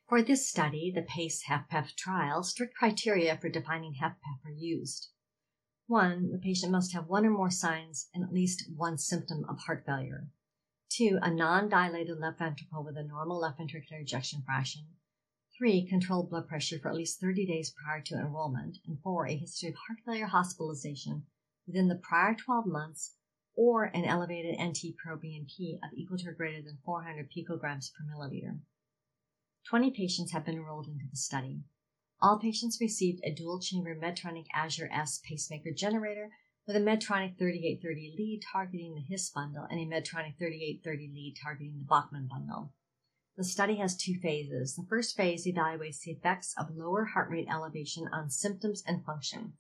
For 0.09 0.23
this 0.23 0.49
study, 0.49 0.91
the 0.91 1.03
PACE 1.03 1.45
HFpEF 1.51 1.95
trial, 1.95 2.43
strict 2.43 2.75
criteria 2.75 3.37
for 3.37 3.51
defining 3.51 3.93
HFpEF 3.93 4.43
are 4.43 4.51
used. 4.51 5.11
One, 5.87 6.31
the 6.31 6.39
patient 6.39 6.73
must 6.73 6.95
have 6.95 7.09
one 7.09 7.27
or 7.27 7.31
more 7.31 7.51
signs 7.51 8.09
and 8.15 8.25
at 8.25 8.33
least 8.33 8.71
one 8.75 8.97
symptom 8.97 9.45
of 9.45 9.59
heart 9.59 9.85
failure. 9.85 10.31
Two, 10.89 11.19
a 11.21 11.31
non-dilated 11.31 12.19
left 12.19 12.39
ventricle 12.39 12.83
with 12.83 12.97
a 12.97 13.03
normal 13.03 13.39
left 13.39 13.59
ventricular 13.59 14.01
ejection 14.01 14.41
fraction. 14.47 14.87
Three, 15.59 15.87
controlled 15.87 16.31
blood 16.31 16.49
pressure 16.49 16.79
for 16.79 16.89
at 16.89 16.97
least 16.97 17.21
30 17.21 17.45
days 17.45 17.71
prior 17.85 18.01
to 18.05 18.15
enrollment. 18.15 18.79
And 18.87 18.99
four, 19.03 19.27
a 19.27 19.37
history 19.37 19.69
of 19.69 19.75
heart 19.75 19.99
failure 20.07 20.25
hospitalization 20.25 21.27
within 21.67 21.89
the 21.89 21.97
prior 21.97 22.35
12 22.35 22.65
months 22.65 23.17
or 23.55 23.85
an 23.85 24.07
elevated 24.07 24.59
NT-proBNP 24.59 25.81
of 25.85 25.93
equal 25.93 26.17
to 26.17 26.29
or 26.31 26.33
greater 26.33 26.63
than 26.63 26.79
400 26.83 27.31
picograms 27.31 27.93
per 27.93 28.07
milliliter. 28.07 28.61
20 29.69 29.91
patients 29.91 30.33
have 30.33 30.45
been 30.45 30.57
enrolled 30.57 30.87
into 30.87 31.07
the 31.11 31.17
study. 31.17 31.63
All 32.21 32.39
patients 32.39 32.79
received 32.81 33.21
a 33.25 33.35
dual 33.35 33.61
chamber 33.61 33.95
Medtronic 33.95 34.47
Azure 34.55 34.91
S 34.93 35.21
pacemaker 35.25 35.71
generator 35.71 36.31
with 36.67 36.77
a 36.77 36.81
Medtronic 36.81 37.39
3830 37.39 38.15
lead 38.19 38.41
targeting 38.53 38.95
the 38.95 39.01
HIS 39.01 39.31
bundle 39.31 39.67
and 39.71 39.81
a 39.81 39.87
Medtronic 39.87 40.37
3830 40.39 41.11
lead 41.15 41.37
targeting 41.43 41.79
the 41.79 41.87
Bachmann 41.89 42.29
bundle. 42.29 42.73
The 43.39 43.45
study 43.45 43.77
has 43.77 43.97
two 43.97 44.15
phases. 44.21 44.75
The 44.75 44.87
first 44.89 45.17
phase 45.17 45.47
evaluates 45.47 46.01
the 46.01 46.11
effects 46.11 46.55
of 46.59 46.77
lower 46.77 47.05
heart 47.05 47.31
rate 47.31 47.47
elevation 47.49 48.09
on 48.13 48.31
symptoms 48.31 48.83
and 48.87 49.05
function. 49.05 49.53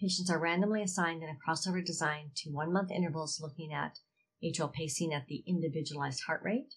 Patients 0.00 0.30
are 0.30 0.38
randomly 0.38 0.82
assigned 0.82 1.22
in 1.22 1.28
a 1.28 1.36
crossover 1.36 1.84
design 1.84 2.30
to 2.36 2.50
one 2.50 2.72
month 2.72 2.90
intervals 2.90 3.40
looking 3.40 3.72
at 3.72 3.98
atrial 4.44 4.72
pacing 4.72 5.12
at 5.12 5.26
the 5.26 5.42
individualized 5.46 6.22
heart 6.26 6.42
rate, 6.44 6.74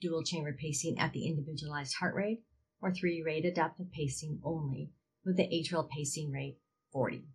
dual 0.00 0.22
chamber 0.22 0.52
pacing 0.52 0.98
at 0.98 1.12
the 1.12 1.26
individualized 1.26 1.94
heart 1.96 2.14
rate, 2.14 2.42
or 2.80 2.92
three 2.92 3.22
rate 3.22 3.44
adaptive 3.44 3.92
pacing 3.92 4.40
only, 4.42 4.90
with 5.24 5.36
the 5.36 5.48
atrial 5.48 5.88
pacing 5.88 6.32
rate 6.32 6.58
40. 6.92 7.26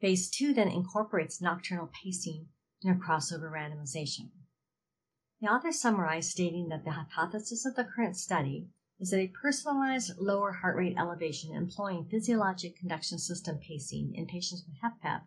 Phase 0.00 0.30
2 0.30 0.52
then 0.52 0.68
incorporates 0.68 1.40
nocturnal 1.40 1.90
pacing 2.02 2.48
in 2.82 2.90
a 2.90 2.94
crossover 2.94 3.50
randomization. 3.50 4.30
The 5.40 5.48
author 5.48 5.72
summarized 5.72 6.30
stating 6.30 6.68
that 6.68 6.84
the 6.84 6.92
hypothesis 6.92 7.64
of 7.66 7.74
the 7.74 7.84
current 7.84 8.16
study 8.16 8.68
is 8.98 9.10
that 9.10 9.20
a 9.20 9.28
personalized 9.28 10.18
lower 10.18 10.52
heart 10.52 10.76
rate 10.76 10.96
elevation 10.98 11.54
employing 11.54 12.06
physiologic 12.06 12.76
conduction 12.76 13.18
system 13.18 13.58
pacing 13.58 14.14
in 14.14 14.26
patients 14.26 14.64
with 14.66 14.76
HFpEF 14.80 15.22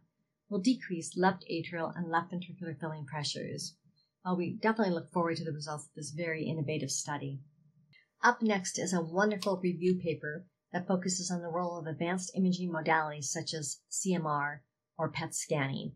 will 0.49 0.59
decrease 0.59 1.15
left 1.15 1.45
atrial 1.49 1.95
and 1.95 2.09
left 2.09 2.31
ventricular 2.31 2.79
filling 2.79 3.05
pressures. 3.05 3.75
Well, 4.25 4.35
we 4.35 4.57
definitely 4.61 4.93
look 4.93 5.11
forward 5.11 5.37
to 5.37 5.45
the 5.45 5.51
results 5.51 5.85
of 5.85 5.93
this 5.95 6.11
very 6.11 6.43
innovative 6.43 6.91
study. 6.91 7.39
Up 8.23 8.41
next 8.41 8.77
is 8.77 8.93
a 8.93 9.01
wonderful 9.01 9.59
review 9.63 9.95
paper 9.95 10.45
that 10.71 10.87
focuses 10.87 11.31
on 11.31 11.41
the 11.41 11.47
role 11.47 11.79
of 11.79 11.87
advanced 11.87 12.31
imaging 12.35 12.71
modalities 12.71 13.25
such 13.25 13.53
as 13.53 13.79
CMR 13.89 14.59
or 14.97 15.09
PET 15.09 15.33
scanning. 15.33 15.93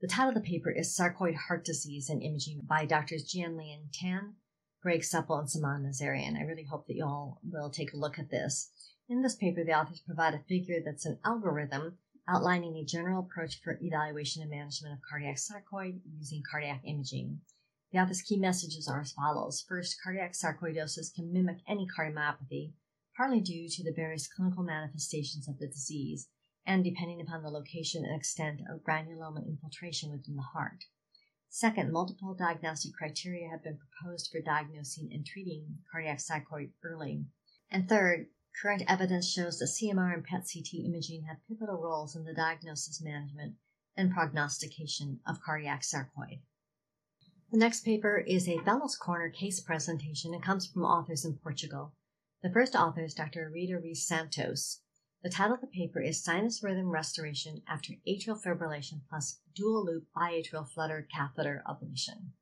The 0.00 0.08
title 0.08 0.30
of 0.30 0.34
the 0.34 0.40
paper 0.40 0.70
is 0.70 0.96
Sarcoid 0.96 1.34
Heart 1.34 1.64
Disease 1.64 2.10
and 2.10 2.22
Imaging 2.22 2.62
by 2.68 2.86
Drs. 2.86 3.32
Jian 3.32 3.56
Lian 3.56 3.88
Tan 3.92 4.34
Greg 4.82 5.04
Supple, 5.04 5.38
and 5.38 5.50
Saman 5.50 5.82
Nazarian. 5.82 6.38
I 6.38 6.42
really 6.42 6.64
hope 6.64 6.86
that 6.86 6.96
you 6.96 7.04
all 7.04 7.38
will 7.44 7.68
take 7.68 7.92
a 7.92 7.98
look 7.98 8.18
at 8.18 8.30
this. 8.30 8.70
In 9.10 9.20
this 9.20 9.36
paper, 9.36 9.62
the 9.62 9.74
authors 9.74 10.00
provide 10.00 10.32
a 10.32 10.38
figure 10.38 10.80
that's 10.82 11.04
an 11.04 11.18
algorithm 11.22 11.98
outlining 12.26 12.76
a 12.76 12.84
general 12.84 13.20
approach 13.20 13.60
for 13.62 13.78
evaluation 13.82 14.40
and 14.40 14.50
management 14.50 14.94
of 14.94 15.00
cardiac 15.02 15.36
sarcoid 15.36 16.00
using 16.18 16.42
cardiac 16.50 16.80
imaging. 16.84 17.40
The 17.92 17.98
author's 17.98 18.22
key 18.22 18.36
messages 18.36 18.86
are 18.86 19.00
as 19.00 19.12
follows. 19.12 19.64
First, 19.68 20.00
cardiac 20.00 20.32
sarcoidosis 20.32 21.12
can 21.12 21.32
mimic 21.32 21.58
any 21.66 21.88
cardiomyopathy, 21.88 22.74
partly 23.16 23.40
due 23.40 23.68
to 23.68 23.82
the 23.82 23.92
various 23.92 24.28
clinical 24.28 24.62
manifestations 24.62 25.48
of 25.48 25.58
the 25.58 25.66
disease, 25.66 26.28
and 26.64 26.84
depending 26.84 27.20
upon 27.20 27.42
the 27.42 27.50
location 27.50 28.04
and 28.04 28.14
extent 28.14 28.60
of 28.70 28.84
granuloma 28.84 29.44
infiltration 29.44 30.12
within 30.12 30.36
the 30.36 30.42
heart. 30.42 30.84
Second, 31.48 31.90
multiple 31.90 32.32
diagnostic 32.32 32.92
criteria 32.92 33.48
have 33.48 33.64
been 33.64 33.76
proposed 33.76 34.30
for 34.30 34.40
diagnosing 34.40 35.10
and 35.12 35.26
treating 35.26 35.78
cardiac 35.90 36.18
sarcoid 36.18 36.70
early. 36.84 37.26
And 37.72 37.88
third, 37.88 38.28
current 38.62 38.84
evidence 38.86 39.28
shows 39.28 39.58
that 39.58 39.64
CMR 39.66 40.14
and 40.14 40.24
PET 40.24 40.46
CT 40.52 40.74
imaging 40.84 41.24
have 41.24 41.44
pivotal 41.48 41.82
roles 41.82 42.14
in 42.14 42.22
the 42.22 42.34
diagnosis, 42.34 43.02
management, 43.02 43.56
and 43.96 44.12
prognostication 44.12 45.18
of 45.26 45.42
cardiac 45.42 45.82
sarcoid. 45.82 46.42
The 47.52 47.58
next 47.58 47.84
paper 47.84 48.16
is 48.16 48.48
a 48.48 48.62
Fellows 48.62 48.96
Corner 48.96 49.28
case 49.28 49.58
presentation 49.58 50.32
and 50.32 50.40
comes 50.40 50.68
from 50.68 50.84
authors 50.84 51.24
in 51.24 51.36
Portugal. 51.36 51.92
The 52.44 52.52
first 52.52 52.76
author 52.76 53.02
is 53.02 53.12
Dr. 53.12 53.50
Rita 53.52 53.76
Reis 53.76 54.06
Santos. 54.06 54.82
The 55.24 55.30
title 55.30 55.54
of 55.54 55.60
the 55.60 55.66
paper 55.66 56.00
is 56.00 56.22
Sinus 56.22 56.62
Rhythm 56.62 56.90
Restoration 56.90 57.62
After 57.66 57.94
Atrial 58.06 58.40
Fibrillation 58.40 59.00
Plus 59.08 59.40
Dual 59.52 59.84
Loop 59.84 60.06
Biatrial 60.16 60.68
Flutter 60.68 61.08
Catheter 61.12 61.64
Ablation. 61.66 62.34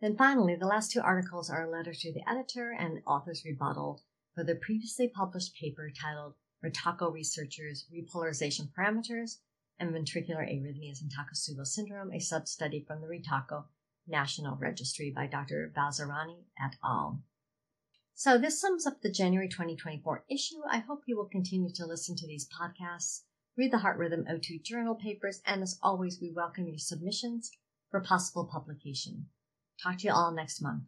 Then 0.00 0.16
finally, 0.16 0.56
the 0.56 0.66
last 0.66 0.90
two 0.90 1.00
articles 1.00 1.48
are 1.48 1.62
a 1.62 1.70
letter 1.70 1.94
to 1.94 2.12
the 2.12 2.28
editor 2.28 2.72
and 2.72 3.04
author's 3.06 3.44
rebuttal 3.44 4.02
for 4.34 4.42
the 4.42 4.56
previously 4.56 5.06
published 5.06 5.54
paper 5.54 5.92
titled 5.96 6.34
RETAKO 6.64 7.12
Researchers 7.12 7.86
Repolarization 7.94 8.72
Parameters 8.72 9.36
and 9.78 9.94
Ventricular 9.94 10.42
Arrhythmias 10.42 11.00
in 11.00 11.08
Takotsubo 11.08 11.64
Syndrome, 11.64 12.12
a 12.12 12.18
sub-study 12.18 12.84
from 12.84 13.00
the 13.00 13.06
RETAKO 13.06 13.66
National 14.10 14.56
Registry 14.56 15.10
by 15.14 15.26
Dr. 15.26 15.72
Balzerani 15.74 16.44
et 16.58 16.76
al. 16.84 17.22
So 18.14 18.36
this 18.36 18.60
sums 18.60 18.86
up 18.86 19.00
the 19.00 19.10
January 19.10 19.48
2024 19.48 20.24
issue. 20.28 20.60
I 20.70 20.78
hope 20.78 21.04
you 21.06 21.16
will 21.16 21.28
continue 21.28 21.72
to 21.74 21.86
listen 21.86 22.16
to 22.16 22.26
these 22.26 22.46
podcasts, 22.48 23.22
read 23.56 23.72
the 23.72 23.78
Heart 23.78 23.98
Rhythm 23.98 24.26
O2 24.30 24.62
journal 24.62 24.94
papers, 24.94 25.40
and 25.46 25.62
as 25.62 25.78
always, 25.82 26.18
we 26.20 26.30
welcome 26.30 26.66
your 26.66 26.78
submissions 26.78 27.50
for 27.90 28.00
possible 28.00 28.44
publication. 28.52 29.28
Talk 29.82 29.98
to 29.98 30.08
you 30.08 30.12
all 30.12 30.32
next 30.32 30.60
month. 30.60 30.82